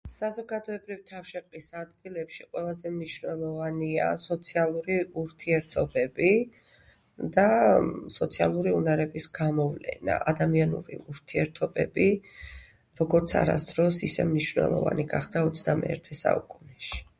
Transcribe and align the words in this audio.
საზოგადოებრივ 0.11 1.01
თავშეყრის 1.09 1.65
ადგილებში 1.81 2.45
ყველაზე 2.55 2.91
მნიშვნელოვანია 2.93 4.07
სოციალური 4.23 4.95
ურთიერთობები 5.23 6.31
და 7.37 7.45
სოციალური 8.17 8.73
უნარების 8.79 9.27
გამოვლენა, 9.41 10.17
ადამინური 10.33 10.99
ურთიერთობები, 11.15 12.09
როგორც 13.03 13.37
არასდროს 13.43 14.01
ისე 14.09 14.27
მნიშვნელოვანი 14.33 15.07
გახდა 15.17 15.47
21-ე 15.51 16.21
საუკუნეში. 16.25 17.03